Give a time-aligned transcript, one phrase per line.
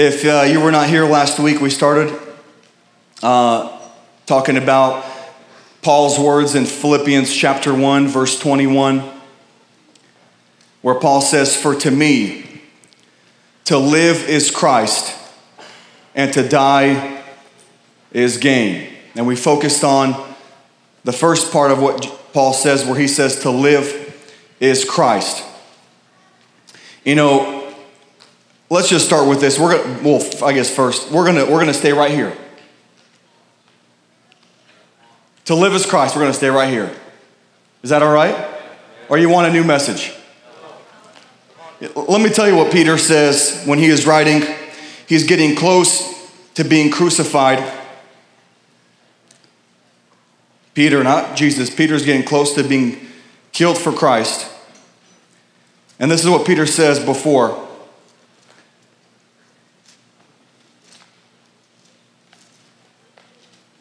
[0.00, 2.16] If uh, you were not here last week, we started
[3.20, 3.80] uh,
[4.26, 5.04] talking about
[5.82, 9.02] Paul's words in Philippians chapter 1, verse 21,
[10.82, 12.60] where Paul says, For to me,
[13.64, 15.18] to live is Christ,
[16.14, 17.24] and to die
[18.12, 18.92] is gain.
[19.16, 20.14] And we focused on
[21.02, 24.16] the first part of what Paul says, where he says, To live
[24.60, 25.44] is Christ.
[27.04, 27.57] You know,
[28.70, 29.58] Let's just start with this.
[29.58, 32.36] We're gonna, well, I guess first, we're gonna, we're gonna stay right here.
[35.46, 36.94] To live as Christ, we're gonna stay right here.
[37.82, 38.36] Is that all right?
[39.08, 40.12] Or you want a new message?
[41.80, 44.42] Let me tell you what Peter says when he is writing.
[45.06, 47.72] He's getting close to being crucified.
[50.74, 53.08] Peter, not Jesus, Peter's getting close to being
[53.52, 54.52] killed for Christ.
[55.98, 57.67] And this is what Peter says before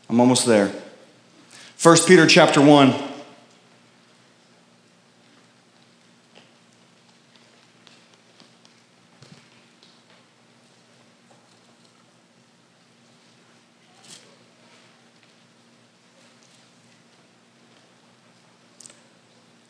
[0.10, 0.72] I'm almost there.
[1.82, 3.08] 1 Peter chapter 1.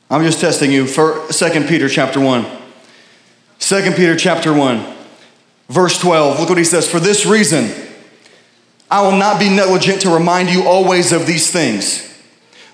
[0.09, 2.45] I'm just testing you for 2 Peter chapter 1.
[3.59, 4.95] 2 Peter chapter 1,
[5.67, 6.39] verse 12.
[6.39, 6.89] Look what he says.
[6.89, 7.86] For this reason,
[8.89, 12.03] I will not be negligent to remind you always of these things.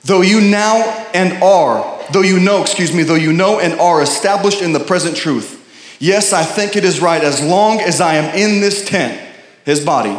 [0.03, 0.83] Though you now
[1.14, 4.80] and are, though you know, excuse me, though you know and are established in the
[4.80, 5.61] present truth.
[6.00, 9.19] Yes, I think it is right as long as I am in this tent,
[9.66, 10.17] his body,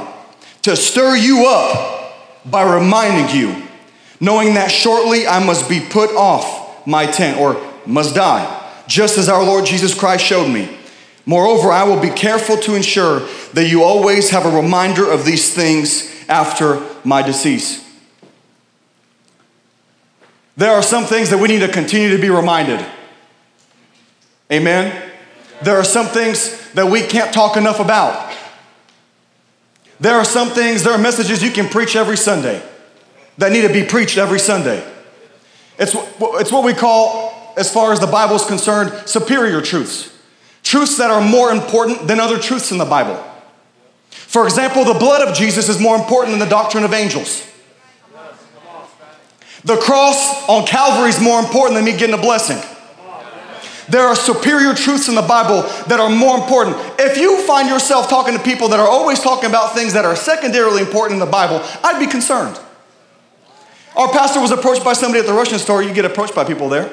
[0.62, 3.62] to stir you up by reminding you,
[4.20, 9.28] knowing that shortly I must be put off my tent or must die, just as
[9.28, 10.78] our Lord Jesus Christ showed me.
[11.26, 13.20] Moreover, I will be careful to ensure
[13.54, 17.82] that you always have a reminder of these things after my decease.
[20.56, 22.84] There are some things that we need to continue to be reminded.
[24.52, 25.12] Amen?
[25.62, 28.32] There are some things that we can't talk enough about.
[29.98, 32.62] There are some things, there are messages you can preach every Sunday
[33.38, 34.86] that need to be preached every Sunday.
[35.78, 40.13] It's, it's what we call, as far as the Bible is concerned, superior truths
[40.74, 43.14] truths that are more important than other truths in the Bible.
[44.10, 47.48] For example, the blood of Jesus is more important than the doctrine of angels.
[49.62, 52.58] The cross on Calvary is more important than me getting a blessing.
[53.88, 56.76] There are superior truths in the Bible that are more important.
[56.98, 60.16] If you find yourself talking to people that are always talking about things that are
[60.16, 62.58] secondarily important in the Bible, I'd be concerned.
[63.94, 65.84] Our pastor was approached by somebody at the Russian store.
[65.84, 66.92] You get approached by people there.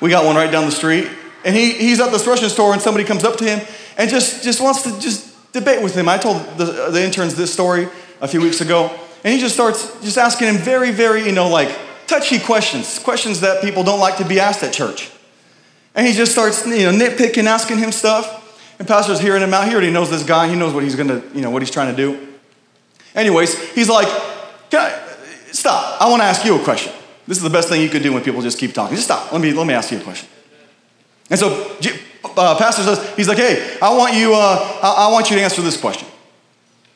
[0.00, 1.08] We got one right down the street.
[1.44, 3.66] And he, he's at this Russian store, and somebody comes up to him
[3.96, 6.08] and just, just wants to just debate with him.
[6.08, 7.88] I told the, the interns this story
[8.20, 11.48] a few weeks ago, and he just starts just asking him very, very, you know,
[11.48, 11.76] like
[12.06, 15.10] touchy questions, questions that people don't like to be asked at church.
[15.94, 18.40] And he just starts, you know, nitpicking, asking him stuff.
[18.78, 19.68] And pastor's hearing him out.
[19.68, 20.48] He already knows this guy.
[20.48, 22.28] He knows what he's gonna, you know, what he's trying to do.
[23.14, 24.08] Anyways, he's like,
[24.72, 25.14] I,
[25.52, 26.00] stop.
[26.00, 26.92] I want to ask you a question.
[27.26, 28.96] This is the best thing you could do when people just keep talking.
[28.96, 29.30] Just stop.
[29.30, 30.28] Let me, let me ask you a question.
[31.30, 31.76] And so,
[32.36, 35.42] uh, pastor says, he's like, hey, I want you, uh, I, I, want you to
[35.42, 36.08] answer this question.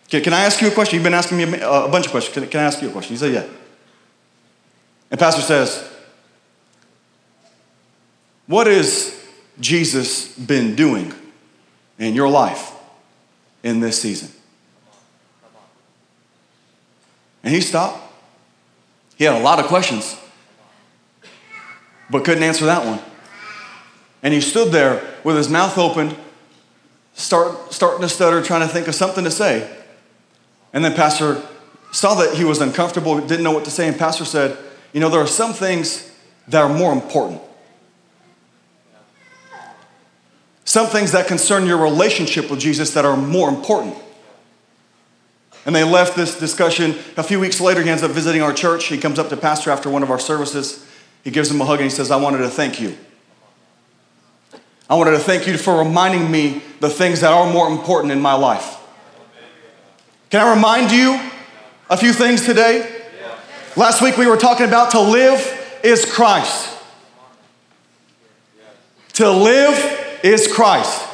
[0.07, 0.97] Okay, can I ask you a question?
[0.97, 2.35] You've been asking me a, a bunch of questions.
[2.35, 3.15] Can, can I ask you a question?
[3.15, 3.47] He said, yeah.
[5.11, 5.89] And pastor says,
[8.47, 9.25] what has
[9.61, 11.13] Jesus been doing
[11.99, 12.73] in your life
[13.63, 14.31] in this season?
[17.43, 18.03] And he stopped.
[19.17, 20.17] He had a lot of questions,
[22.11, 23.01] but couldn't answer that one.
[24.27, 26.13] And he stood there with his mouth open,
[27.15, 29.73] start, starting to stutter, trying to think of something to say.
[30.73, 31.41] And then Pastor
[31.93, 34.59] saw that he was uncomfortable, didn't know what to say, and Pastor said,
[34.93, 36.11] You know, there are some things
[36.49, 37.41] that are more important.
[40.65, 43.95] Some things that concern your relationship with Jesus that are more important.
[45.65, 46.97] And they left this discussion.
[47.17, 48.87] A few weeks later, he ends up visiting our church.
[48.87, 50.85] He comes up to Pastor after one of our services.
[51.23, 52.97] He gives him a hug and he says, I wanted to thank you.
[54.89, 58.21] I wanted to thank you for reminding me the things that are more important in
[58.21, 58.77] my life.
[60.31, 61.21] Can I remind you
[61.91, 62.93] a few things today?
[63.77, 66.73] Last week we were talking about to live is Christ.
[69.15, 71.07] To live is Christ.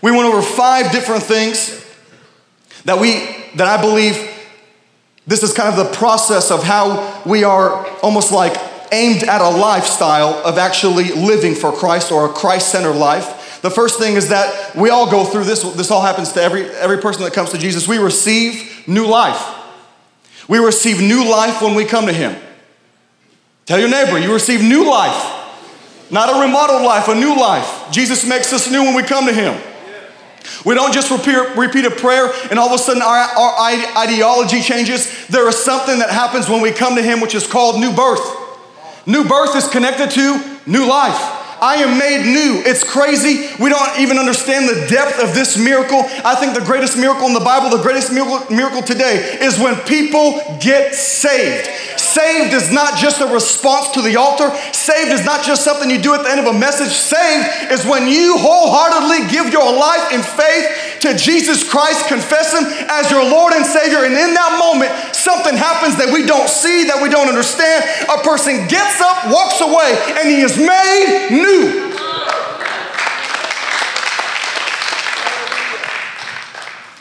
[0.00, 1.84] We went over five different things
[2.84, 3.12] that we
[3.56, 4.30] that I believe
[5.26, 8.54] this is kind of the process of how we are almost like
[8.92, 13.60] aimed at a lifestyle of actually living for Christ or a Christ centered life.
[13.62, 15.62] The first thing is that we all go through this.
[15.62, 17.88] This all happens to every, every person that comes to Jesus.
[17.88, 19.42] We receive new life.
[20.48, 22.36] We receive new life when we come to Him.
[23.66, 25.40] Tell your neighbor, you receive new life.
[26.10, 27.90] Not a remodeled life, a new life.
[27.90, 29.58] Jesus makes us new when we come to Him.
[30.66, 33.60] We don't just repeat, repeat a prayer and all of a sudden our, our
[33.96, 35.26] ideology changes.
[35.28, 38.43] There is something that happens when we come to Him, which is called new birth.
[39.06, 41.43] New birth is connected to new life.
[41.60, 42.62] I am made new.
[42.64, 43.50] It's crazy.
[43.60, 46.02] We don't even understand the depth of this miracle.
[46.24, 50.40] I think the greatest miracle in the Bible, the greatest miracle, today, is when people
[50.60, 51.68] get saved.
[51.98, 54.50] Saved is not just a response to the altar.
[54.72, 56.92] Saved is not just something you do at the end of a message.
[56.92, 62.64] Saved is when you wholeheartedly give your life in faith to Jesus Christ, confess Him
[62.88, 64.04] as your Lord and Savior.
[64.04, 67.84] And in that moment, something happens that we don't see, that we don't understand.
[68.08, 69.90] A person gets up, walks away,
[70.20, 71.92] and he is made new.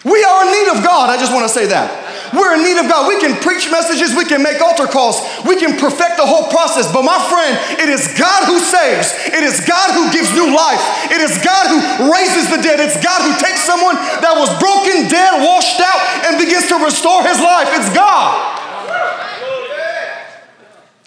[0.03, 1.09] We are in need of God.
[1.09, 2.03] I just want to say that.
[2.33, 3.05] We're in need of God.
[3.05, 6.89] We can preach messages, we can make altar calls, we can perfect the whole process.
[6.89, 10.81] But my friend, it is God who saves, it is God who gives new life,
[11.13, 15.05] it is God who raises the dead, it's God who takes someone that was broken,
[15.13, 17.69] dead, washed out, and begins to restore his life.
[17.77, 18.33] It's God.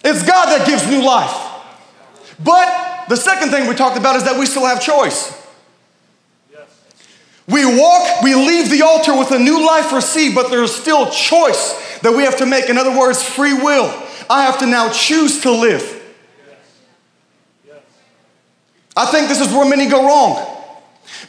[0.07, 1.35] It's God that gives new life.
[2.39, 5.33] But the second thing we talked about is that we still have choice.
[7.47, 11.99] We walk, we leave the altar with a new life received, but there's still choice
[12.01, 12.69] that we have to make.
[12.69, 13.85] In other words, free will.
[14.29, 15.93] I have to now choose to live.
[18.97, 20.55] I think this is where many go wrong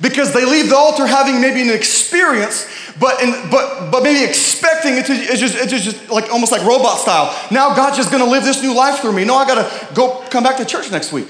[0.00, 2.66] because they leave the altar having maybe an experience,
[2.98, 6.62] but in, but but maybe expecting it to it's just it's just like almost like
[6.62, 7.36] robot style.
[7.50, 9.25] Now God's just going to live this new life through me.
[9.25, 11.28] No, I got to go come back to church next week.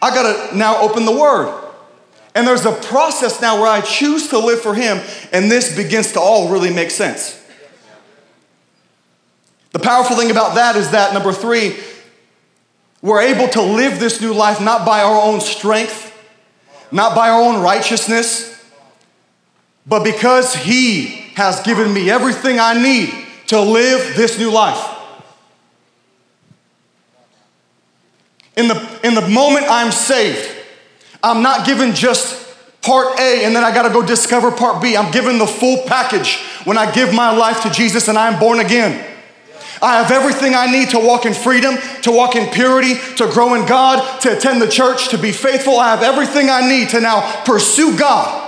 [0.00, 1.64] I got to now open the Word.
[2.34, 5.00] And there's a process now where I choose to live for Him,
[5.32, 7.42] and this begins to all really make sense.
[9.72, 11.76] The powerful thing about that is that, number three,
[13.02, 16.12] we're able to live this new life not by our own strength,
[16.92, 18.52] not by our own righteousness,
[19.86, 21.06] but because He
[21.36, 23.14] has given me everything I need
[23.48, 24.95] to live this new life.
[28.56, 30.50] In the, in the moment I'm saved,
[31.22, 32.46] I'm not given just
[32.82, 34.96] part A and then I gotta go discover part B.
[34.96, 38.60] I'm given the full package when I give my life to Jesus and I'm born
[38.60, 39.04] again.
[39.82, 43.54] I have everything I need to walk in freedom, to walk in purity, to grow
[43.54, 45.78] in God, to attend the church, to be faithful.
[45.78, 48.42] I have everything I need to now pursue God.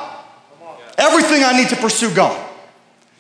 [0.96, 2.46] Everything I need to pursue God.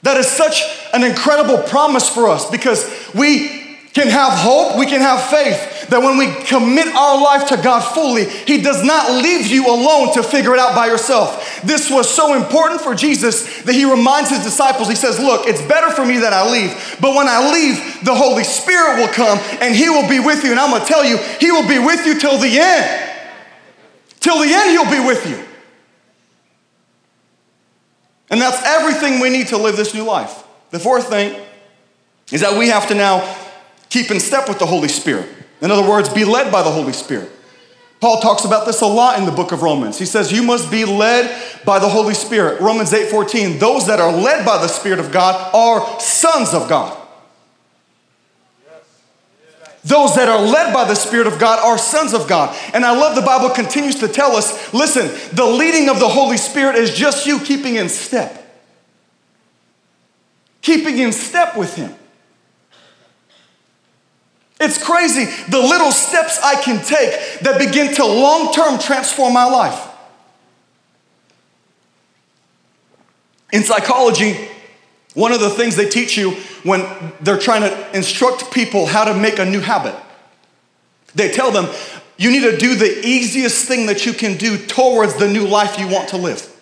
[0.02, 0.62] That is such
[0.94, 3.48] an incredible promise for us because we
[3.92, 7.80] can have hope, we can have faith that when we commit our life to God
[7.80, 11.60] fully, He does not leave you alone to figure it out by yourself.
[11.62, 15.62] This was so important for Jesus that He reminds His disciples, He says, Look, it's
[15.62, 19.38] better for me that I leave, but when I leave, the Holy Spirit will come
[19.60, 20.50] and He will be with you.
[20.50, 23.14] And I'm gonna tell you, He will be with you till the end.
[24.20, 25.44] Till the end, He'll be with you.
[28.30, 30.44] And that's everything we need to live this new life.
[30.70, 31.40] The fourth thing
[32.30, 33.36] is that we have to now
[33.88, 35.37] keep in step with the Holy Spirit.
[35.60, 37.30] In other words, be led by the Holy Spirit.
[38.00, 39.98] Paul talks about this a lot in the book of Romans.
[39.98, 42.60] He says, You must be led by the Holy Spirit.
[42.60, 46.68] Romans 8 14, those that are led by the Spirit of God are sons of
[46.68, 46.96] God.
[49.84, 52.56] Those that are led by the Spirit of God are sons of God.
[52.74, 56.36] And I love the Bible continues to tell us listen, the leading of the Holy
[56.36, 58.44] Spirit is just you keeping in step.
[60.62, 61.94] Keeping in step with Him.
[64.60, 69.44] It's crazy the little steps I can take that begin to long term transform my
[69.44, 69.86] life.
[73.52, 74.48] In psychology,
[75.14, 76.32] one of the things they teach you
[76.64, 76.84] when
[77.20, 79.94] they're trying to instruct people how to make a new habit,
[81.14, 81.68] they tell them
[82.18, 85.78] you need to do the easiest thing that you can do towards the new life
[85.78, 86.57] you want to live.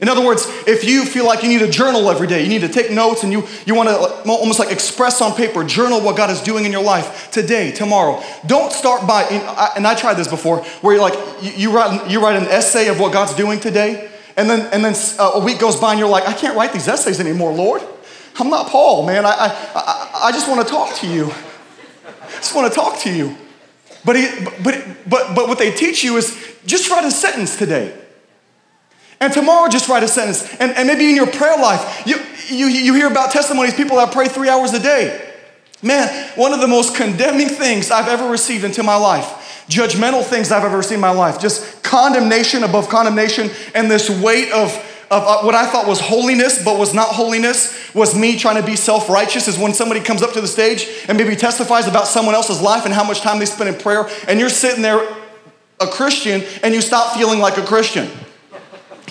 [0.00, 2.62] In other words, if you feel like you need a journal every day, you need
[2.62, 3.96] to take notes and you, you want to
[4.30, 8.22] almost like express on paper, journal what God is doing in your life today, tomorrow.
[8.46, 9.24] Don't start by,
[9.76, 12.98] and I tried this before, where you're like, you, write, you write an essay of
[12.98, 16.08] what God's doing today, and then, and then uh, a week goes by and you're
[16.08, 17.82] like, I can't write these essays anymore, Lord.
[18.38, 19.26] I'm not Paul, man.
[19.26, 21.26] I, I, I, I just want to talk to you.
[21.26, 23.36] I just want to talk to you.
[24.02, 24.28] But, he,
[24.64, 27.94] but, but, but what they teach you is just write a sentence today.
[29.20, 30.42] And tomorrow, just write a sentence.
[30.56, 32.16] And, and maybe in your prayer life, you,
[32.48, 35.28] you, you hear about testimonies, people that pray three hours a day.
[35.82, 39.36] Man, one of the most condemning things I've ever received into my life
[39.70, 41.40] judgmental things I've ever seen in my life.
[41.40, 44.74] Just condemnation above condemnation and this weight of,
[45.10, 48.66] of uh, what I thought was holiness, but was not holiness, was me trying to
[48.66, 49.46] be self righteous.
[49.48, 52.84] Is when somebody comes up to the stage and maybe testifies about someone else's life
[52.84, 55.00] and how much time they spend in prayer, and you're sitting there,
[55.78, 58.10] a Christian, and you stop feeling like a Christian.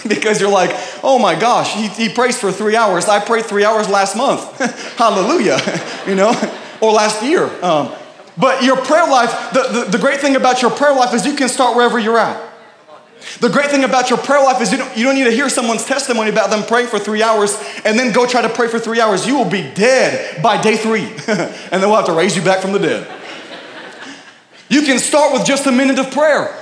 [0.08, 0.72] because you're like,
[1.04, 3.08] oh my gosh, he, he prays for three hours.
[3.08, 4.42] I prayed three hours last month.
[4.98, 5.60] Hallelujah.
[6.08, 6.34] you know,
[6.82, 7.46] or last year.
[7.64, 7.92] Um,
[8.38, 11.36] but your prayer life, the, the, the great thing about your prayer life is you
[11.36, 12.50] can start wherever you're at.
[13.42, 15.50] The great thing about your prayer life is you don't, you don't need to hear
[15.50, 18.80] someone's testimony about them praying for three hours and then go try to pray for
[18.80, 19.28] three hours.
[19.28, 22.62] You will be dead by day three, and then we'll have to raise you back
[22.62, 23.08] from the dead.
[24.70, 26.56] You can start with just a minute of prayer.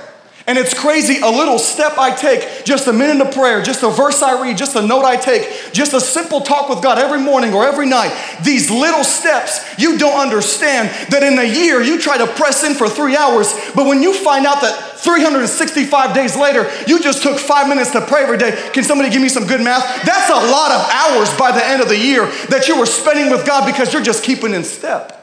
[0.48, 3.90] And it's crazy, a little step I take, just a minute of prayer, just a
[3.90, 7.20] verse I read, just a note I take, just a simple talk with God every
[7.20, 8.18] morning or every night.
[8.42, 12.72] These little steps, you don't understand that in a year you try to press in
[12.72, 17.38] for three hours, but when you find out that 365 days later, you just took
[17.38, 18.70] five minutes to pray every day.
[18.72, 19.84] Can somebody give me some good math?
[20.06, 23.30] That's a lot of hours by the end of the year that you were spending
[23.30, 25.17] with God because you're just keeping in step.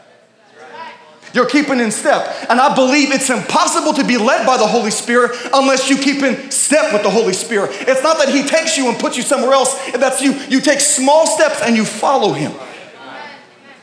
[1.35, 2.33] You're keeping in step.
[2.49, 6.23] And I believe it's impossible to be led by the Holy Spirit unless you keep
[6.23, 7.71] in step with the Holy Spirit.
[7.73, 10.31] It's not that He takes you and puts you somewhere else, that's you.
[10.47, 12.53] You take small steps and you follow Him.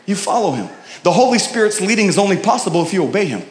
[0.07, 0.71] You follow Him.
[1.03, 3.43] The Holy Spirit's leading is only possible if you obey Him.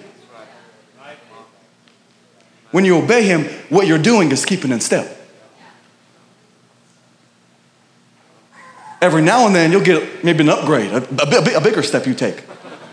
[2.72, 5.16] When you obey Him, what you're doing is keeping in step.
[9.00, 12.16] Every now and then, you'll get maybe an upgrade, a, a, a bigger step you
[12.16, 12.44] take.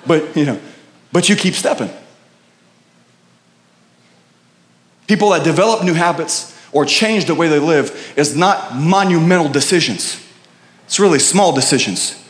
[0.07, 0.61] But, you know,
[1.13, 1.91] but you keep stepping.
[5.07, 10.25] People that develop new habits or change the way they live is not monumental decisions.
[10.85, 12.23] It's really small decisions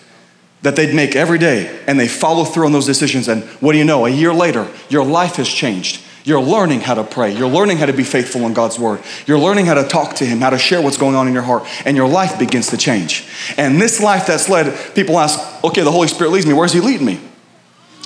[0.62, 3.28] that they'd make every day and they follow through on those decisions.
[3.28, 4.06] And what do you know?
[4.06, 6.02] A year later, your life has changed.
[6.24, 7.34] You're learning how to pray.
[7.34, 9.00] You're learning how to be faithful in God's word.
[9.26, 11.42] You're learning how to talk to Him, how to share what's going on in your
[11.42, 13.26] heart, and your life begins to change.
[13.56, 16.52] And this life that's led, people ask, okay, the Holy Spirit leads me.
[16.52, 17.20] Where's He leading me?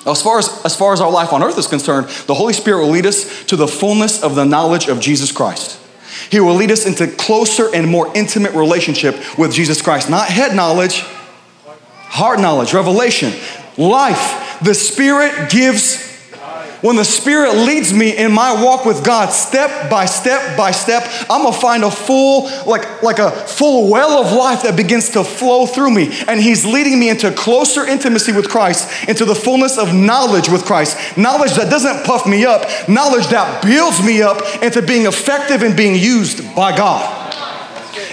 [0.06, 2.80] As far as, as far as our life on earth is concerned, the Holy Spirit
[2.80, 5.78] will lead us to the fullness of the knowledge of Jesus Christ.
[6.30, 10.10] He will lead us into closer and more intimate relationship with Jesus Christ.
[10.10, 13.32] Not head knowledge, heart knowledge, revelation,
[13.76, 14.58] life.
[14.62, 16.11] The Spirit gives
[16.82, 21.04] when the Spirit leads me in my walk with God, step by step by step,
[21.30, 25.22] I'm gonna find a full, like, like a full well of life that begins to
[25.22, 26.10] flow through me.
[26.26, 30.64] And He's leading me into closer intimacy with Christ, into the fullness of knowledge with
[30.64, 31.16] Christ.
[31.16, 35.76] Knowledge that doesn't puff me up, knowledge that builds me up into being effective and
[35.76, 37.31] being used by God.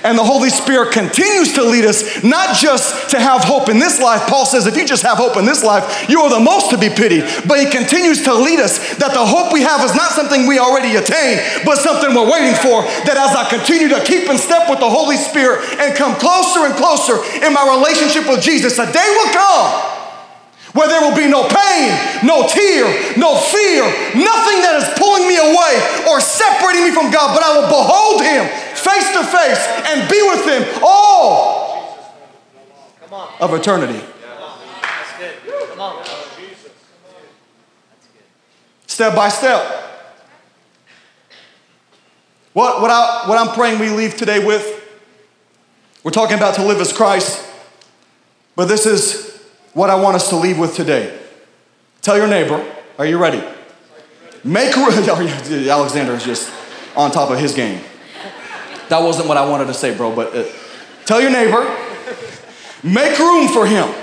[0.03, 4.00] And the Holy Spirit continues to lead us, not just to have hope in this
[4.00, 4.27] life.
[4.27, 6.77] Paul says, if you just have hope in this life, you are the most to
[6.77, 7.25] be pitied.
[7.48, 10.60] But he continues to lead us that the hope we have is not something we
[10.60, 12.84] already attain, but something we're waiting for.
[13.06, 16.65] That as I continue to keep in step with the Holy Spirit and come closer
[16.65, 19.99] and closer in my relationship with Jesus, a day will come
[20.73, 21.89] where there will be no pain,
[22.23, 22.85] no tear,
[23.17, 23.83] no fear,
[24.13, 25.73] nothing that is pulling me away
[26.09, 28.45] or separating me from God, but I will behold Him
[28.77, 31.69] face to face and be with Him all
[33.39, 33.99] of eternity.
[38.85, 39.79] Step by step.
[42.53, 44.75] What, what, I, what I'm praying we leave today with,
[46.03, 47.45] we're talking about to live as Christ,
[48.55, 49.28] but this is
[49.73, 51.17] what I want us to leave with today.
[52.01, 52.65] Tell your neighbor,
[52.97, 53.43] are you ready?
[54.43, 54.89] Make room.
[54.89, 56.51] Alexander is just
[56.95, 57.81] on top of his game.
[58.89, 60.45] That wasn't what I wanted to say, bro, but uh,
[61.05, 61.61] tell your neighbor,
[62.83, 63.93] make room for him.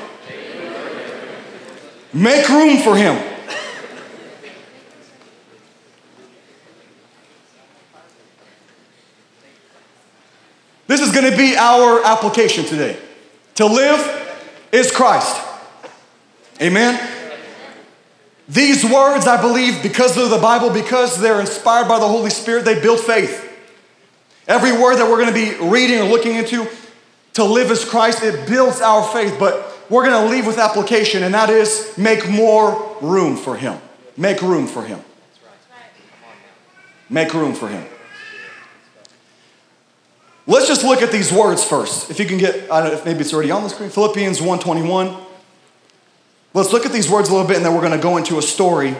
[2.12, 3.32] Make room for him.
[10.87, 12.96] This is going to be our application today.
[13.56, 14.38] To live
[14.70, 15.46] is Christ.
[16.61, 17.01] Amen?
[18.49, 22.65] These words, I believe, because they're the Bible, because they're inspired by the Holy Spirit,
[22.65, 23.43] they build faith.
[24.47, 26.69] Every word that we're going to be reading or looking into
[27.35, 31.25] to live as Christ, it builds our faith, but we're going to leave with application,
[31.25, 33.79] and that is make more room for Him.
[34.17, 35.01] Make room for Him.
[37.11, 37.85] Make room for Him.
[40.47, 42.09] Let's just look at these words first.
[42.11, 43.91] If you can get, I don't know if maybe it's already on the screen.
[43.91, 45.25] Philippians 121.
[46.57, 48.39] Let's look at these words a little bit and then we're going to go into
[48.39, 48.97] a story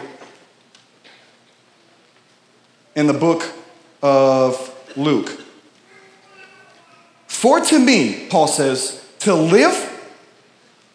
[2.95, 3.51] in the book
[4.03, 5.41] of Luke.
[7.25, 9.73] For to me, Paul says, to live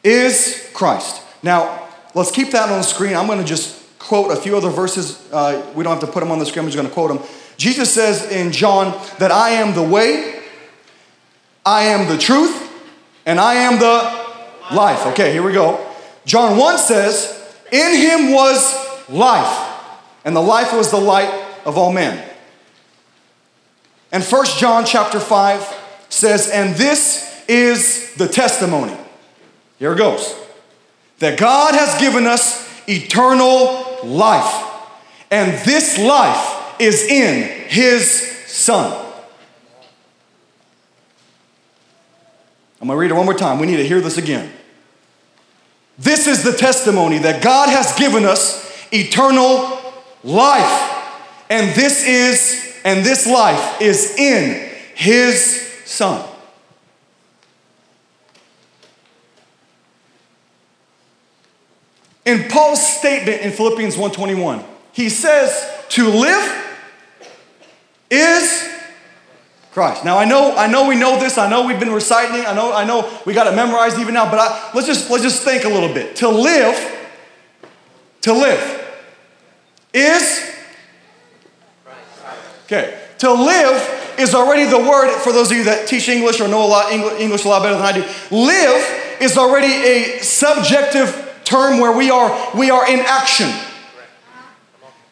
[0.04, 1.20] is Christ.
[1.42, 3.16] Now, let's keep that on the screen.
[3.16, 5.20] I'm going to just quote a few other verses.
[5.32, 7.08] Uh, we don't have to put them on the screen, I'm just going to quote
[7.08, 7.28] them.
[7.56, 10.40] Jesus says in John that I am the way,
[11.66, 12.70] I am the truth,
[13.26, 15.04] and I am the life.
[15.06, 15.88] Okay, here we go.
[16.24, 19.70] John 1 says, In him was life,
[20.24, 21.30] and the life was the light
[21.64, 22.28] of all men.
[24.12, 28.96] And First John chapter 5 says, And this is the testimony.
[29.78, 30.34] Here it goes.
[31.18, 34.68] That God has given us eternal life.
[35.30, 38.98] And this life is in his Son.
[42.80, 43.58] I'm gonna read it one more time.
[43.60, 44.52] We need to hear this again.
[46.02, 49.78] This is the testimony that God has given us eternal
[50.24, 51.14] life.
[51.48, 56.28] And this is, and this life is in his Son.
[62.24, 66.76] In Paul's statement in Philippians 1:21, he says to live
[68.10, 68.68] is
[69.72, 70.04] Christ.
[70.04, 71.38] Now I know, I know we know this.
[71.38, 72.44] I know we've been reciting.
[72.44, 74.30] I know, I know we got it memorized even now.
[74.30, 76.16] But I, let's just let's just think a little bit.
[76.16, 77.08] To live,
[78.20, 78.94] to live,
[79.94, 80.54] is
[82.66, 83.00] okay.
[83.20, 86.66] To live is already the word for those of you that teach English or know
[86.66, 88.02] a lot English a lot better than I do.
[88.30, 93.50] Live is already a subjective term where we are we are in action.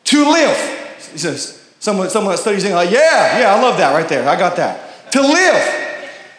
[0.04, 3.78] To live, he says Someone, someone that studies English, oh, like, yeah, yeah, I love
[3.78, 4.28] that right there.
[4.28, 5.10] I got that.
[5.12, 5.64] To live.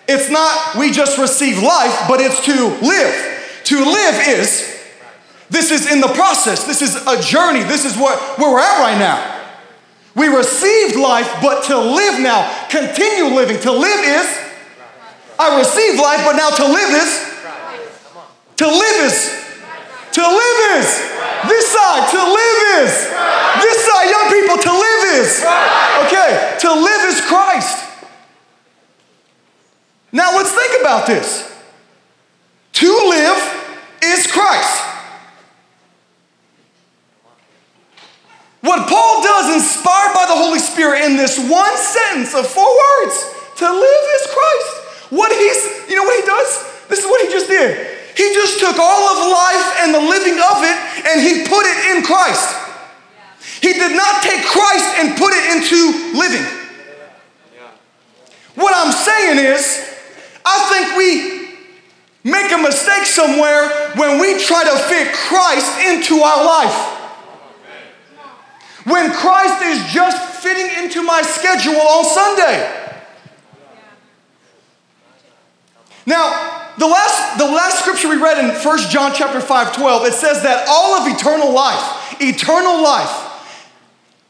[0.07, 2.53] It's not we just receive life, but it's to
[2.85, 3.15] live.
[3.65, 4.69] To live is,
[5.49, 6.65] this is in the process.
[6.65, 7.63] This is a journey.
[7.63, 9.17] This is what, where we're at right now.
[10.13, 13.59] We received life, but to live now, continue living.
[13.65, 14.27] To live is,
[15.39, 17.11] I received life, but now to live is,
[18.61, 19.41] to live is,
[20.11, 20.87] to live is,
[21.47, 22.91] this side, to live is,
[23.63, 25.43] this side, young people, to live is.
[26.05, 27.89] Okay, to live is Christ.
[30.11, 31.47] Now let's think about this.
[32.73, 33.41] To live
[34.03, 34.83] is Christ.
[38.61, 43.15] What Paul does, inspired by the Holy Spirit, in this one sentence of four words,
[43.57, 45.09] to live is Christ.
[45.09, 46.87] What he's, you know what he does?
[46.87, 47.97] This is what he just did.
[48.15, 50.77] He just took all of life and the living of it
[51.09, 52.70] and he put it in Christ.
[53.61, 56.45] He did not take Christ and put it into living.
[58.55, 59.87] What I'm saying is,
[60.43, 66.43] I think we make a mistake somewhere when we try to fit Christ into our
[66.43, 66.97] life.
[68.85, 72.77] When Christ is just fitting into my schedule on Sunday.
[76.07, 80.13] Now, the last, the last scripture we read in 1 John chapter 5, 12, it
[80.13, 83.30] says that all of eternal life, eternal life,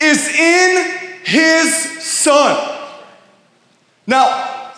[0.02, 2.80] is in his son.
[4.08, 4.72] Now,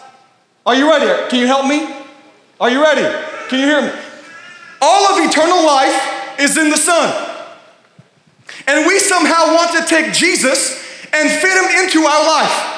[0.65, 1.29] are you ready?
[1.29, 1.87] Can you help me?
[2.59, 3.01] Are you ready?
[3.49, 3.91] Can you hear me?
[4.81, 7.29] All of eternal life is in the son.
[8.67, 10.81] And we somehow want to take Jesus
[11.13, 12.73] and fit him into our life.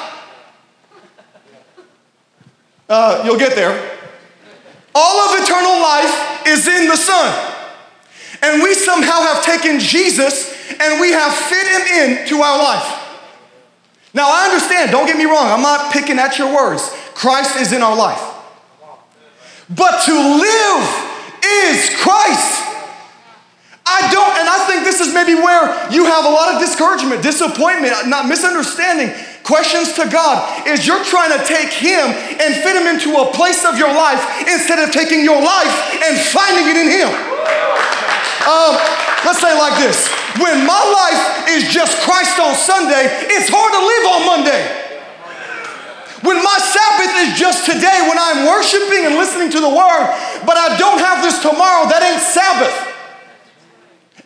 [2.88, 3.98] Uh, you'll get there.
[4.94, 7.52] All of eternal life is in the Son.
[8.42, 13.02] And we somehow have taken Jesus and we have fit him into our life.
[14.14, 16.88] Now, I understand, don't get me wrong, I'm not picking at your words.
[17.14, 18.22] Christ is in our life.
[19.68, 20.84] But to live
[21.44, 22.64] is Christ.
[23.86, 27.22] I don't, and I think this is maybe where you have a lot of discouragement,
[27.22, 30.42] disappointment, not misunderstanding, questions to God.
[30.66, 34.18] Is you're trying to take Him and fit Him into a place of your life
[34.48, 37.10] instead of taking your life and finding it in Him.
[38.42, 40.06] Um, let's say like this
[40.38, 44.62] when my life is just Christ on Sunday, it's hard to live on Monday.
[46.22, 50.04] When my Sabbath is just today, when I'm worshiping and listening to the word,
[50.44, 52.74] but I don't have this tomorrow, that ain't Sabbath.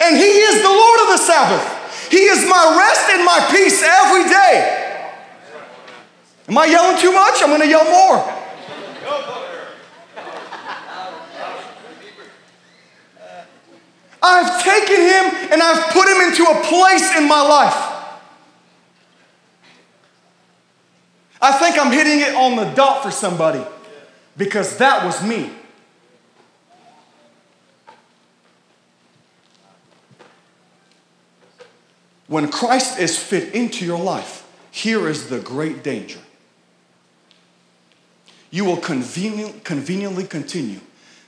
[0.00, 1.64] And He is the Lord of the Sabbath.
[2.10, 5.06] He is my rest and my peace every day.
[6.48, 7.42] Am I yelling too much?
[7.42, 8.39] I'm to yell more.
[14.22, 17.90] I've taken him and I've put him into a place in my life.
[21.42, 23.64] I think I'm hitting it on the dot for somebody
[24.36, 25.50] because that was me.
[32.26, 36.20] When Christ is fit into your life, here is the great danger.
[38.50, 40.80] You will convenient, conveniently continue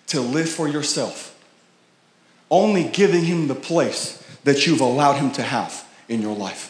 [0.08, 1.31] to live for yourself
[2.52, 6.68] only giving him the place that you've allowed Him to have in your life.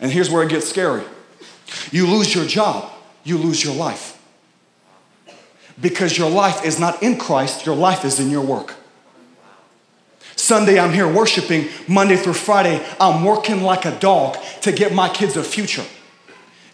[0.00, 1.04] And here's where it gets scary
[1.90, 2.92] you lose your job,
[3.24, 4.18] you lose your life.
[5.80, 8.74] Because your life is not in Christ, your life is in your work.
[10.36, 11.68] Sunday, I'm here worshiping.
[11.88, 15.84] Monday through Friday, I'm working like a dog to get my kids a future.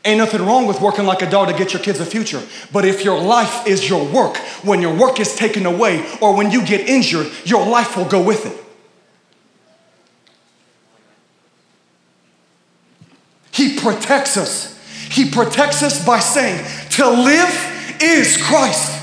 [0.09, 2.43] Ain't nothing wrong with working like a dog to get your kids a future.
[2.73, 6.51] But if your life is your work, when your work is taken away or when
[6.51, 8.65] you get injured, your life will go with it.
[13.53, 14.81] He protects us.
[15.11, 19.03] He protects us by saying, to live is Christ.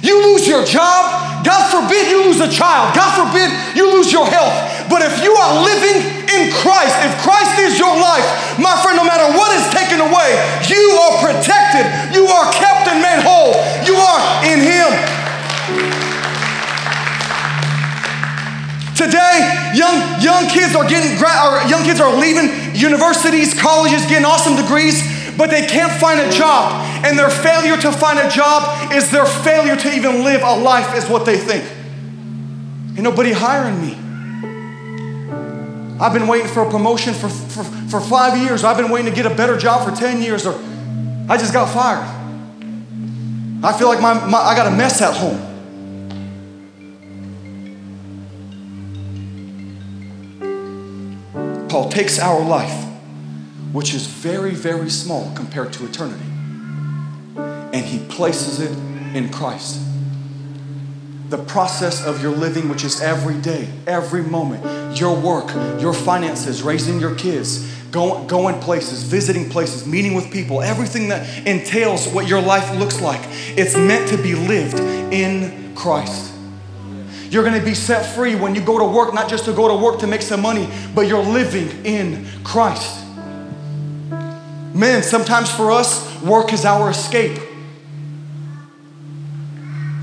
[0.00, 4.28] You lose your job, God forbid you lose a child, God forbid you lose your
[4.28, 4.52] health.
[4.92, 8.28] But if you are living in Christ, if Christ is your life,
[8.60, 10.36] my friend, no matter what is taken away,
[10.68, 13.56] you are protected, you are kept and made whole,
[13.88, 14.92] you are in Him.
[18.92, 24.52] Today, young, young kids are getting, or young kids are leaving universities, colleges, getting awesome
[24.52, 25.00] degrees,
[25.38, 26.72] but they can't find a job.
[27.06, 30.94] And their failure to find a job is their failure to even live a life,
[30.96, 31.64] is what they think.
[32.90, 33.96] Ain't nobody hiring me.
[36.00, 38.64] I've been waiting for a promotion for, for, for five years.
[38.64, 40.54] I've been waiting to get a better job for 10 years, or
[41.28, 42.04] I just got fired.
[43.62, 45.44] I feel like my, my I got a mess at home.
[51.68, 52.87] Paul takes our life,
[53.72, 56.24] which is very, very small compared to eternity,
[57.36, 58.76] and he places it
[59.14, 59.80] in Christ.
[61.28, 66.62] The process of your living, which is every day, every moment, your work, your finances,
[66.62, 72.26] raising your kids, going, going places, visiting places, meeting with people, everything that entails what
[72.26, 73.20] your life looks like,
[73.58, 74.80] it's meant to be lived
[75.12, 76.32] in Christ.
[77.30, 79.74] You're gonna be set free when you go to work, not just to go to
[79.74, 83.04] work to make some money, but you're living in Christ.
[84.78, 87.36] Men, sometimes for us, work is our escape.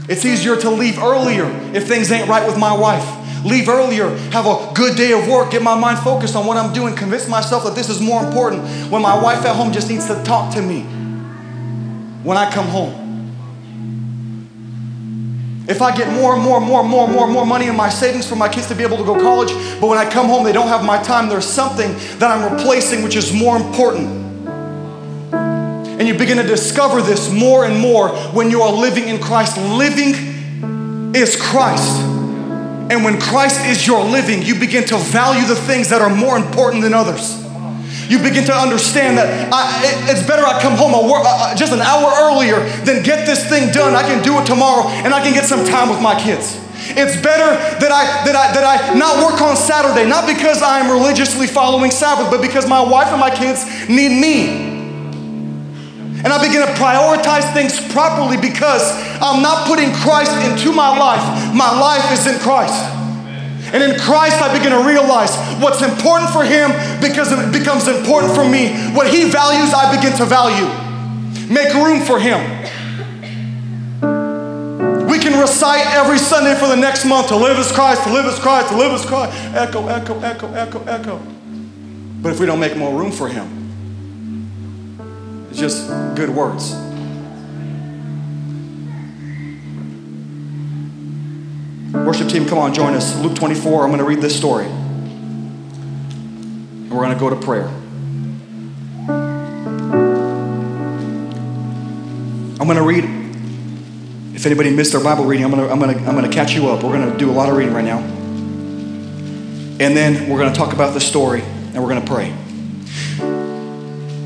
[0.10, 3.06] It's easier to leave earlier if things ain't right with my wife.
[3.46, 6.74] Leave earlier, have a good day of work, get my mind focused on what I'm
[6.74, 10.08] doing, convince myself that this is more important when my wife at home just needs
[10.08, 10.82] to talk to me
[12.24, 13.02] when I come home.
[15.70, 17.68] If I get more and more and more and more and more and more money
[17.68, 20.10] in my savings for my kids to be able to go college, but when I
[20.10, 23.56] come home they don't have my time, there's something that I'm replacing which is more
[23.56, 24.25] important.
[25.98, 29.58] And you begin to discover this more and more when you are living in Christ.
[29.58, 30.14] Living
[31.16, 32.02] is Christ.
[32.92, 36.38] And when Christ is your living, you begin to value the things that are more
[36.38, 37.42] important than others.
[38.10, 40.94] You begin to understand that I, it's better I come home
[41.58, 43.96] just an hour earlier than get this thing done.
[43.96, 46.62] I can do it tomorrow and I can get some time with my kids.
[46.94, 50.92] It's better that I that I that I not work on Saturday, not because I'm
[50.92, 54.75] religiously following Sabbath, but because my wife and my kids need me.
[56.26, 58.82] And I begin to prioritize things properly because
[59.22, 61.22] I'm not putting Christ into my life.
[61.54, 62.74] My life is in Christ.
[63.72, 68.34] And in Christ, I begin to realize what's important for Him because it becomes important
[68.34, 68.74] for me.
[68.98, 70.66] What He values, I begin to value.
[71.54, 72.42] Make room for Him.
[75.08, 78.26] We can recite every Sunday for the next month to live as Christ, to live
[78.26, 79.32] as Christ, to live as Christ.
[79.54, 81.22] Echo, echo, echo, echo, echo.
[82.24, 83.65] But if we don't make more room for Him,
[85.58, 85.88] it's just
[86.18, 86.74] good words.
[91.94, 93.18] Worship team, come on, join us.
[93.22, 94.66] Luke 24, I'm going to read this story.
[94.66, 94.92] And
[96.92, 97.70] we're going to go to prayer.
[102.60, 103.06] I'm going to read.
[104.36, 106.36] If anybody missed their Bible reading, I'm going to, I'm going to, I'm going to
[106.36, 106.84] catch you up.
[106.84, 108.00] We're going to do a lot of reading right now.
[108.00, 112.36] And then we're going to talk about the story and we're going to pray.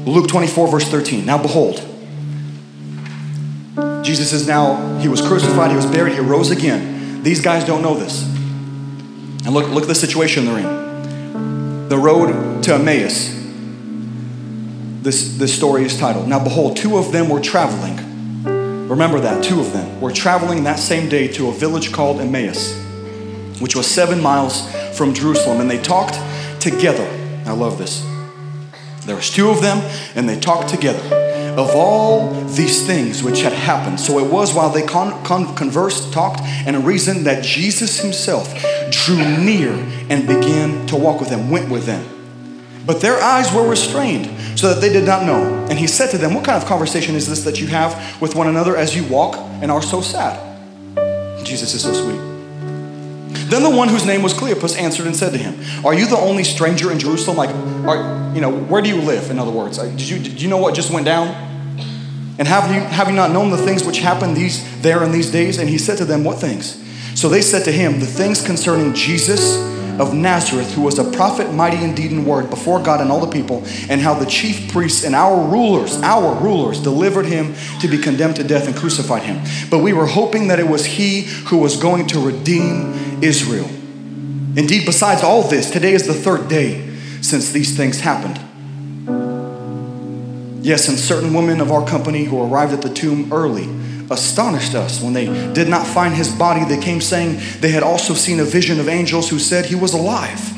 [0.10, 1.26] Luke 24, verse 13.
[1.26, 1.86] Now behold,
[4.04, 7.22] Jesus is now, he was crucified, he was buried, he rose again.
[7.22, 8.24] These guys don't know this.
[9.46, 11.90] And look, look at the situation they're in.
[11.90, 13.36] The road to Emmaus.
[15.02, 16.28] This, this story is titled.
[16.28, 17.98] Now behold, two of them were traveling.
[18.88, 22.76] Remember that, two of them were traveling that same day to a village called Emmaus,
[23.62, 24.68] which was seven miles
[24.98, 26.20] from Jerusalem, and they talked
[26.60, 27.08] together.
[27.46, 28.04] I love this.
[29.10, 29.80] There was two of them,
[30.14, 31.02] and they talked together
[31.58, 34.00] of all these things which had happened.
[34.00, 38.54] So it was while they con- con- conversed, talked, and reasoned that Jesus himself
[38.92, 39.72] drew near
[40.12, 42.06] and began to walk with them, went with them.
[42.86, 45.42] But their eyes were restrained so that they did not know.
[45.72, 48.36] And he said to them, What kind of conversation is this that you have with
[48.36, 50.38] one another as you walk and are so sad?
[51.44, 52.29] Jesus is so sweet.
[53.30, 56.18] Then the one whose name was Cleopas answered and said to him, Are you the
[56.18, 57.38] only stranger in Jerusalem?
[57.38, 57.50] Like,
[57.86, 59.30] are, you know, where do you live?
[59.30, 61.28] In other words, did you, did you know what just went down?
[62.40, 65.30] And have you, have you not known the things which happened these, there in these
[65.30, 65.58] days?
[65.58, 66.84] And he said to them, What things?
[67.20, 69.58] So they said to him, The things concerning Jesus
[70.00, 73.32] of Nazareth, who was a prophet, mighty indeed in word before God and all the
[73.32, 77.98] people, and how the chief priests and our rulers, our rulers, delivered him to be
[77.98, 79.44] condemned to death and crucified him.
[79.70, 83.70] But we were hoping that it was he who was going to redeem Israel.
[84.56, 88.40] Indeed, besides all this, today is the third day since these things happened.
[90.64, 93.68] Yes, and certain women of our company who arrived at the tomb early
[94.10, 95.02] astonished us.
[95.02, 98.46] When they did not find his body, they came saying they had also seen a
[98.46, 100.56] vision of angels who said he was alive.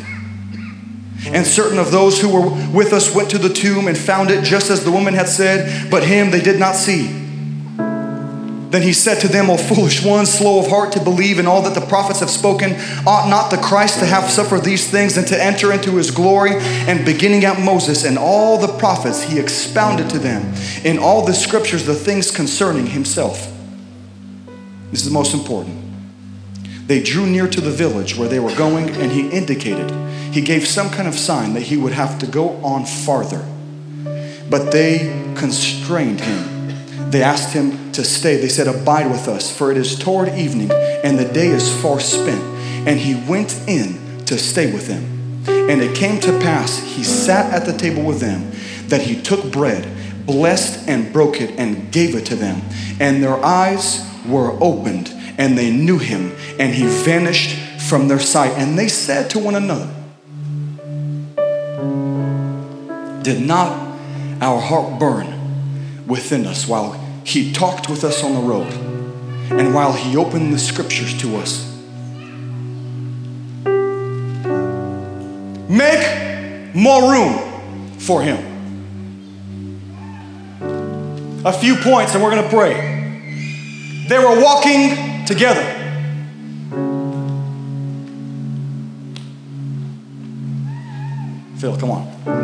[1.26, 4.44] And certain of those who were with us went to the tomb and found it
[4.44, 7.21] just as the woman had said, but him they did not see.
[8.72, 11.62] Then he said to them, O foolish ones, slow of heart to believe in all
[11.64, 12.72] that the prophets have spoken,
[13.06, 16.52] ought not the Christ to have suffered these things and to enter into his glory?
[16.56, 20.54] And beginning at Moses and all the prophets, he expounded to them
[20.86, 23.52] in all the scriptures the things concerning himself.
[24.90, 25.78] This is the most important.
[26.88, 29.92] They drew near to the village where they were going, and he indicated,
[30.34, 33.46] he gave some kind of sign that he would have to go on farther.
[34.50, 36.61] But they constrained him
[37.12, 38.38] they asked him to stay.
[38.38, 42.00] They said, Abide with us, for it is toward evening, and the day is far
[42.00, 42.42] spent.
[42.88, 45.04] And he went in to stay with them.
[45.70, 48.52] And it came to pass, he sat at the table with them,
[48.88, 49.88] that he took bread,
[50.26, 52.62] blessed and broke it, and gave it to them.
[53.00, 57.58] And their eyes were opened, and they knew him, and he vanished
[57.90, 58.52] from their sight.
[58.52, 59.90] And they said to one another,
[63.22, 63.98] Did not
[64.42, 68.72] our heart burn within us while he talked with us on the road
[69.52, 71.68] and while he opened the scriptures to us.
[75.70, 78.48] Make more room for him.
[81.46, 84.06] A few points, and we're going to pray.
[84.08, 85.64] They were walking together.
[91.58, 92.41] Phil, come on.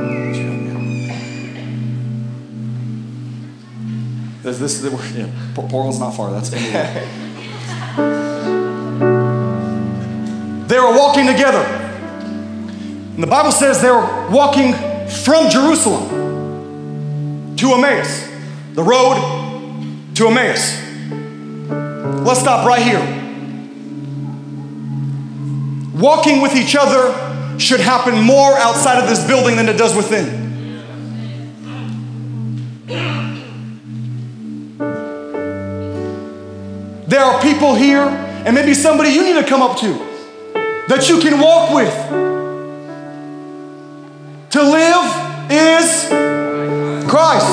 [4.48, 6.32] This, this, this yeah, Portland's not far.
[6.32, 6.50] That's
[10.70, 11.60] they were walking together.
[11.60, 14.72] And the Bible says they were walking
[15.10, 18.26] from Jerusalem to Emmaus,
[18.74, 19.18] the road
[20.16, 20.82] to Emmaus.
[22.26, 23.04] Let's stop right here.
[26.00, 30.47] Walking with each other should happen more outside of this building than it does within.
[37.58, 38.06] People here,
[38.46, 39.88] and maybe somebody you need to come up to
[40.88, 41.92] that you can walk with.
[44.52, 46.06] To live is
[47.10, 47.50] Christ.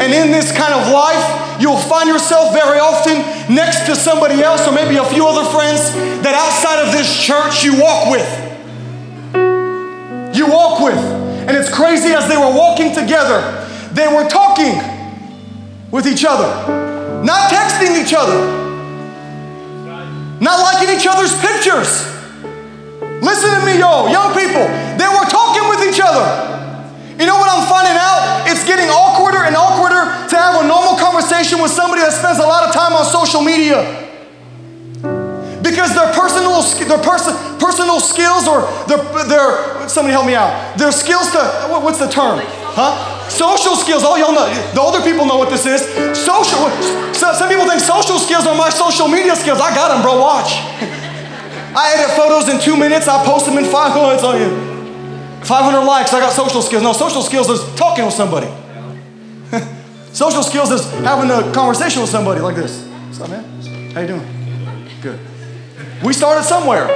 [0.00, 3.18] And in this kind of life, you'll find yourself very often
[3.54, 5.92] next to somebody else or maybe a few other friends
[6.24, 8.28] that outside of this church you walk with.
[10.34, 10.96] You walk with.
[10.96, 13.44] And it's crazy as they were walking together,
[13.92, 14.72] they were talking
[15.90, 16.48] with each other,
[17.22, 18.57] not texting each other
[20.40, 22.06] not liking each other's pictures.
[23.22, 24.62] Listen to me, yo, young people.
[24.94, 26.22] They were talking with each other.
[27.18, 28.46] You know what I'm finding out?
[28.46, 32.46] It's getting awkwarder and awkwarder to have a normal conversation with somebody that spends a
[32.46, 33.82] lot of time on social media.
[35.58, 40.92] Because their personal, their person, personal skills or their, their, somebody help me out, their
[40.92, 41.42] skills to,
[41.82, 42.38] what's the term?
[42.78, 42.94] Huh?
[43.28, 45.82] Social skills, All y'all know, the older people know what this is.
[46.14, 46.70] Social,
[47.10, 49.58] so, some people think social skills are my social media skills.
[49.58, 50.62] I got them, bro, watch.
[51.74, 54.54] I edit photos in two minutes, I post them in five minutes on you.
[55.42, 56.84] 500 likes, I got social skills.
[56.84, 58.46] No, social skills is talking with somebody.
[60.12, 62.86] social skills is having a conversation with somebody like this.
[62.86, 63.42] What's up, man?
[63.90, 64.26] How you doing?
[65.02, 65.18] Good.
[66.04, 66.86] We started somewhere.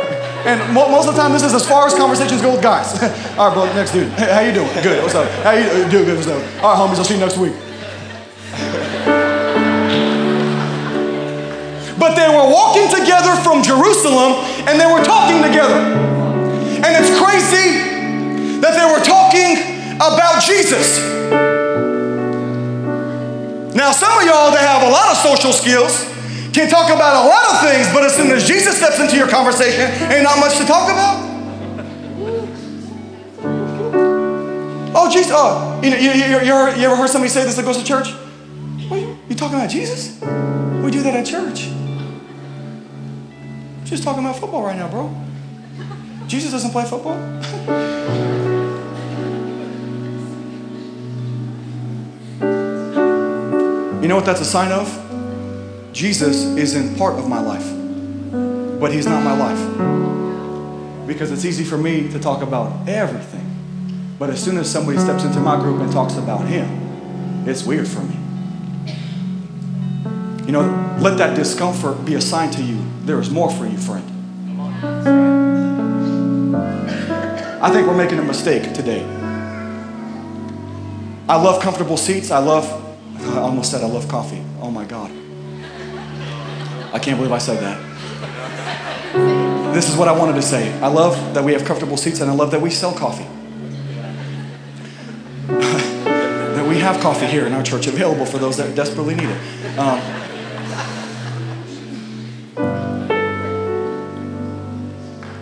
[0.44, 3.00] And most of the time, this is as far as conversations go with guys.
[3.38, 4.10] All right, bro, next dude.
[4.14, 4.68] Hey, how you doing?
[4.82, 5.00] Good.
[5.00, 5.30] What's up?
[5.44, 6.04] How you uh, doing?
[6.04, 6.16] Good.
[6.16, 6.42] What's up?
[6.64, 6.98] All right, homies.
[6.98, 7.54] I'll see you next week.
[11.96, 15.78] But they were walking together from Jerusalem and they were talking together.
[16.82, 20.98] And it's crazy that they were talking about Jesus.
[23.76, 26.11] Now, some of y'all that have a lot of social skills,
[26.52, 29.28] can talk about a lot of things, but as soon as Jesus steps into your
[29.28, 31.32] conversation, ain't not much to talk about.
[34.94, 35.32] Oh, Jesus.
[35.34, 37.78] Oh, you, know, you, you, you, ever, you ever heard somebody say this that goes
[37.78, 38.12] to church?
[38.88, 40.20] What, you, you talking about Jesus?
[40.20, 41.70] We do that at church.
[43.84, 45.14] just talking about football right now, bro.
[46.26, 47.16] Jesus doesn't play football.
[54.02, 55.01] you know what that's a sign of?
[55.92, 57.68] Jesus is in part of my life,
[58.80, 61.06] but he's not my life.
[61.06, 63.48] Because it's easy for me to talk about everything.
[64.18, 67.86] But as soon as somebody steps into my group and talks about him, it's weird
[67.86, 68.16] for me.
[70.46, 73.76] You know, let that discomfort be a sign to you there is more for you,
[73.76, 74.08] friend.
[77.60, 79.04] I think we're making a mistake today.
[81.28, 82.30] I love comfortable seats.
[82.30, 82.64] I love,
[83.20, 84.42] I almost said I love coffee.
[84.60, 85.10] Oh my God.
[86.92, 87.80] I can't believe I said that.
[89.74, 90.78] This is what I wanted to say.
[90.80, 93.26] I love that we have comfortable seats and I love that we sell coffee.
[95.48, 99.78] that we have coffee here in our church available for those that desperately need it.
[99.78, 99.98] Um,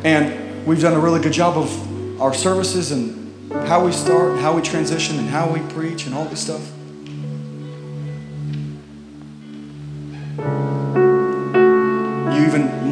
[0.05, 4.55] and we've done a really good job of our services and how we start, how
[4.55, 6.71] we transition, and how we preach, and all this stuff.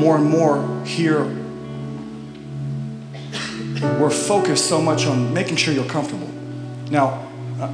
[0.09, 1.25] More and more here,
[4.01, 6.29] we're focused so much on making sure you're comfortable.
[6.90, 7.29] Now,
[7.61, 7.71] uh,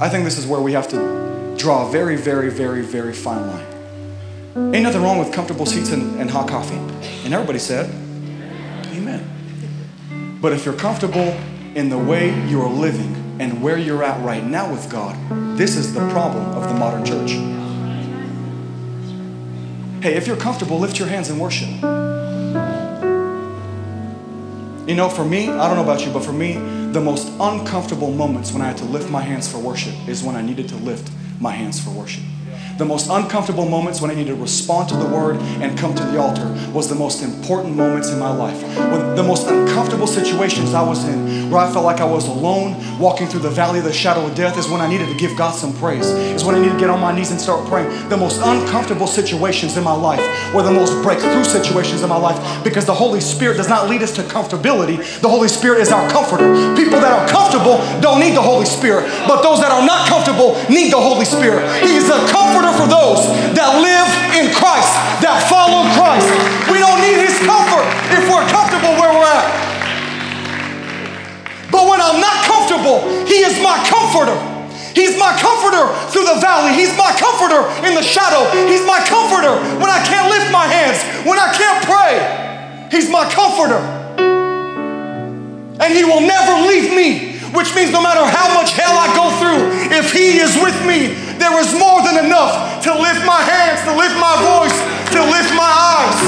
[0.00, 3.46] I think this is where we have to draw a very, very, very, very fine
[3.48, 4.74] line.
[4.74, 6.80] Ain't nothing wrong with comfortable seats and, and hot coffee.
[7.26, 7.90] And everybody said,
[8.94, 10.38] Amen.
[10.40, 11.36] But if you're comfortable
[11.74, 15.14] in the way you're living and where you're at right now with God,
[15.58, 17.55] this is the problem of the modern church.
[20.06, 21.68] Hey, if you're comfortable, lift your hands and worship.
[24.88, 26.52] You know, for me, I don't know about you, but for me,
[26.92, 30.36] the most uncomfortable moments when I had to lift my hands for worship is when
[30.36, 32.22] I needed to lift my hands for worship.
[32.78, 36.02] The most uncomfortable moments when I needed to respond to the word and come to
[36.04, 38.60] the altar was the most important moments in my life.
[38.76, 42.76] When the most uncomfortable situations I was in, where I felt like I was alone,
[42.98, 45.36] walking through the valley of the shadow of death, is when I needed to give
[45.38, 46.06] God some praise.
[46.06, 47.88] Is when I needed to get on my knees and start praying.
[48.10, 50.20] The most uncomfortable situations in my life
[50.54, 54.02] were the most breakthrough situations in my life because the Holy Spirit does not lead
[54.02, 54.98] us to comfortability.
[55.20, 56.44] The Holy Spirit is our comforter.
[56.76, 60.60] People that are comfortable don't need the Holy Spirit, but those that are not comfortable
[60.68, 61.64] need the Holy Spirit.
[61.82, 63.24] He is a comforter for those
[63.56, 64.92] that live in Christ,
[65.24, 66.28] that follow Christ.
[66.68, 69.48] We don't need His comfort if we're comfortable where we're at.
[71.72, 74.36] But when I'm not comfortable, He is my comforter.
[74.92, 76.72] He's my comforter through the valley.
[76.72, 78.48] He's my comforter in the shadow.
[78.68, 82.16] He's my comforter when I can't lift my hands, when I can't pray.
[82.92, 83.80] He's my comforter.
[85.80, 89.28] And He will never leave me, which means no matter how much hell I go
[89.36, 89.60] through,
[89.92, 93.94] if He is with me, there is more than enough to lift my hands, to
[93.94, 94.76] lift my voice,
[95.14, 96.18] to lift my eyes.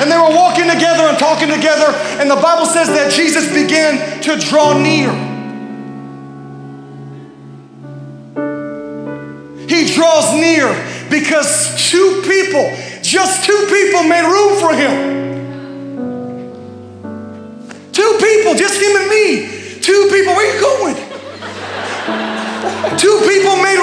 [0.00, 4.20] And they were walking together and talking together, and the Bible says that Jesus began
[4.22, 5.08] to draw near.
[9.66, 10.68] He draws near
[11.08, 12.68] because two people,
[13.02, 15.16] just two people, made room for him.
[17.92, 19.80] Two people, just him and me.
[19.80, 21.08] Two people, where you going?
[22.98, 23.77] Two people made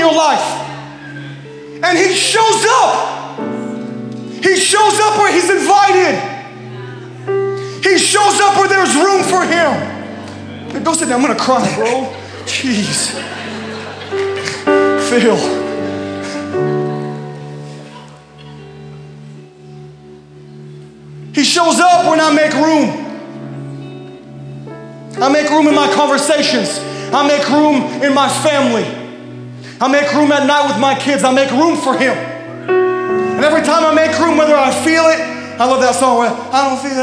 [0.00, 0.42] your life?
[1.84, 3.38] And He shows up.
[4.42, 6.16] He shows up where He's invited.
[7.84, 10.82] He shows up where there's room for Him.
[10.82, 11.24] Don't sit down.
[11.24, 12.12] I'm to cry, bro.
[12.44, 13.12] Jeez.
[15.08, 15.36] Phil.
[21.34, 23.06] He shows up when I make room.
[25.22, 26.78] I make room in my conversations.
[27.12, 28.99] I make room in my family.
[29.80, 31.24] I make room at night with my kids.
[31.24, 32.12] I make room for Him.
[32.12, 35.20] And every time I make room, whether I feel it,
[35.58, 37.00] I love that song where I don't feel it.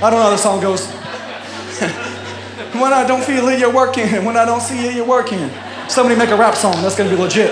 [0.00, 0.86] I don't know how the song goes.
[2.80, 4.06] when I don't feel it, you're working.
[4.24, 5.50] When I don't see it, you're working.
[5.88, 6.80] Somebody make a rap song.
[6.82, 7.50] That's to be legit.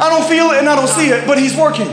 [0.00, 1.92] I don't feel it and I don't see it, but He's working.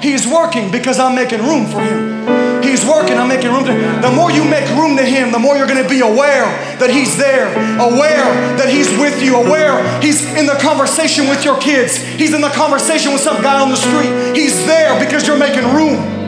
[0.00, 2.47] He's working because I'm making room for Him.
[2.68, 5.56] He's working, I'm making room to The more you make room to Him, the more
[5.56, 6.44] you're going to be aware
[6.78, 7.48] that He's there,
[7.80, 8.28] aware
[8.60, 12.50] that He's with you, aware He's in the conversation with your kids, He's in the
[12.50, 14.36] conversation with some guy on the street.
[14.36, 16.18] He's there because you're making room.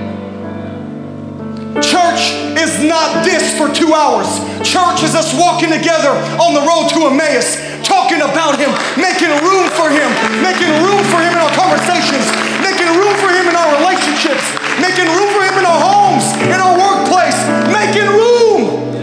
[1.79, 4.27] Church is not this for two hours.
[4.67, 6.11] Church is us walking together
[6.41, 7.57] on the road to Emmaus,
[8.01, 10.09] talking about Him, making room for Him,
[10.41, 12.25] making room for Him in our conversations,
[12.65, 14.41] making room for Him in our relationships,
[14.81, 17.37] making room for Him in our homes, in our workplace,
[17.69, 18.97] making room.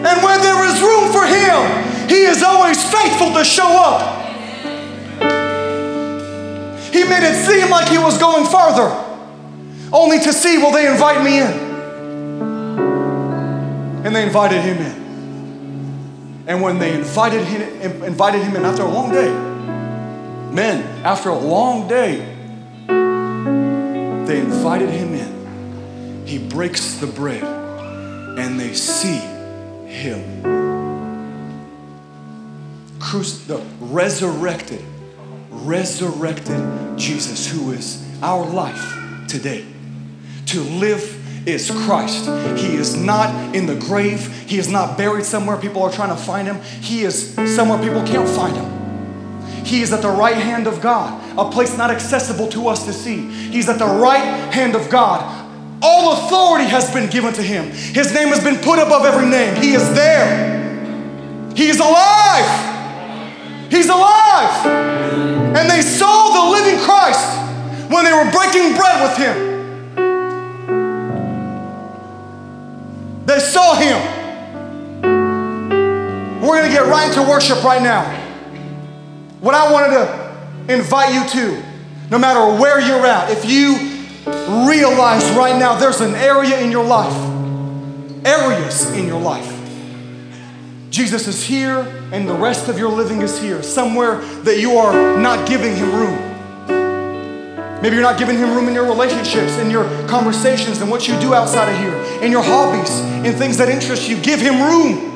[0.00, 4.24] And where there is room for Him, He is always faithful to show up.
[6.88, 8.88] He made it seem like He was going farther,
[9.92, 11.52] only to see, will they invite me in?
[14.06, 15.03] And they invited Him in.
[16.46, 19.30] And when they invited him, invited him in after a long day,
[20.52, 22.18] men, after a long day,
[24.26, 26.26] they invited him in.
[26.26, 29.18] He breaks the bread and they see
[29.86, 30.42] him.
[32.98, 34.82] Cruci- the resurrected,
[35.50, 38.94] resurrected Jesus, who is our life
[39.28, 39.64] today.
[40.46, 42.26] To live is Christ.
[42.58, 44.26] He is not in the grave.
[44.46, 46.60] He is not buried somewhere people are trying to find him.
[46.60, 49.64] He is somewhere people can't find him.
[49.64, 52.92] He is at the right hand of God, a place not accessible to us to
[52.92, 53.28] see.
[53.30, 55.42] He's at the right hand of God.
[55.82, 57.70] All authority has been given to him.
[57.70, 59.56] His name has been put above every name.
[59.60, 60.52] He is there.
[61.54, 63.70] He is alive.
[63.70, 64.66] He's alive.
[65.56, 69.53] And they saw the living Christ when they were breaking bread with him.
[73.26, 74.00] They saw him.
[76.42, 78.04] We're going to get right into worship right now.
[79.40, 81.62] What I wanted to invite you to,
[82.10, 83.76] no matter where you're at, if you
[84.68, 87.16] realize right now there's an area in your life,
[88.26, 89.50] areas in your life.
[90.90, 91.80] Jesus is here
[92.12, 95.92] and the rest of your living is here, somewhere that you are not giving him
[95.94, 96.33] room.
[97.84, 101.20] Maybe you're not giving him room in your relationships, in your conversations, and what you
[101.20, 104.16] do outside of here, in your hobbies, in things that interest you.
[104.22, 105.12] Give him room.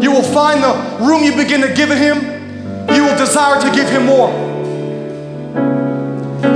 [0.00, 2.22] You will find the room you begin to give him,
[2.94, 4.32] you will desire to give him more.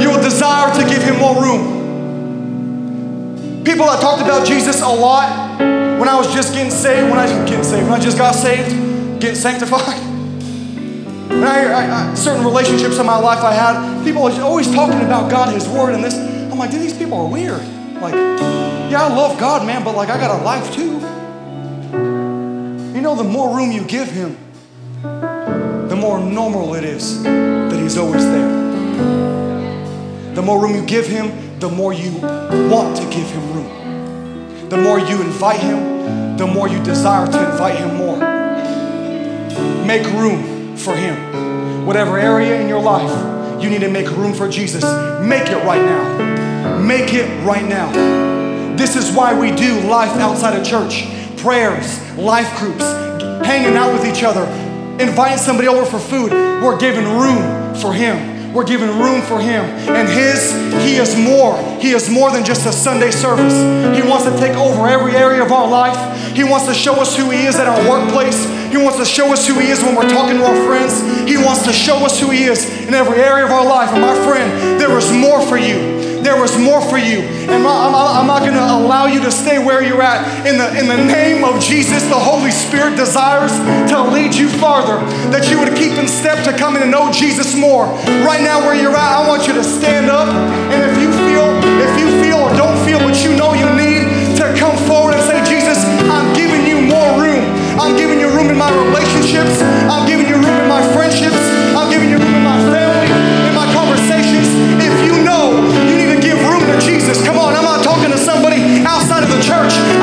[0.00, 1.64] You will desire to give him more room.
[3.64, 7.24] People that talked about Jesus a lot when I was just getting saved, when I
[7.24, 10.09] was getting saved, when I just got saved, getting sanctified.
[11.30, 15.30] And I, I, certain relationships in my life I had, people are always talking about
[15.30, 16.14] God, His Word, and this.
[16.14, 17.60] I'm like, dude, these people are weird.
[18.00, 20.98] Like, yeah, I love God, man, but like, I got a life too.
[22.94, 24.36] You know, the more room you give Him,
[25.02, 28.48] the more normal it is that He's always there.
[30.34, 32.10] The more room you give Him, the more you
[32.68, 34.68] want to give Him room.
[34.68, 38.18] The more you invite Him, the more you desire to invite Him more.
[39.86, 40.49] Make room
[40.80, 41.84] for Him.
[41.86, 44.82] Whatever area in your life you need to make room for Jesus,
[45.22, 46.78] make it right now.
[46.78, 48.76] Make it right now.
[48.76, 51.04] This is why we do life outside of church
[51.36, 52.84] prayers, life groups,
[53.44, 54.44] hanging out with each other,
[55.02, 56.32] inviting somebody over for food.
[56.32, 58.39] We're giving room for Him.
[58.52, 59.64] We're giving room for Him.
[59.88, 61.56] And His, He is more.
[61.80, 63.54] He is more than just a Sunday service.
[63.96, 65.98] He wants to take over every area of our life.
[66.34, 68.44] He wants to show us who He is at our workplace.
[68.70, 71.00] He wants to show us who He is when we're talking to our friends.
[71.28, 73.90] He wants to show us who He is in every area of our life.
[73.90, 77.20] And my friend, there is more for you there is more for you.
[77.48, 80.46] And I'm, I'm not going to allow you to stay where you're at.
[80.46, 83.52] In the, in the name of Jesus, the Holy Spirit desires
[83.90, 84.98] to lead you farther,
[85.30, 87.86] that you would keep in step to coming to know Jesus more.
[88.24, 90.28] Right now, where you're at, I want you to stand up.
[90.28, 91.46] And if you feel,
[91.80, 95.22] if you feel or don't feel what you know you need, to come forward and
[95.24, 97.44] say, Jesus, I'm giving you more room.
[97.76, 99.60] I'm giving you room in my relationships.
[99.60, 101.60] I'm giving you room in my friendships.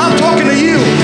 [0.00, 0.97] I'm talking to you.